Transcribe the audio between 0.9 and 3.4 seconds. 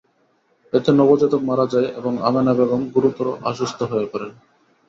নবজাতক মারা যায় এবং আমেনা বেগম গুরুতর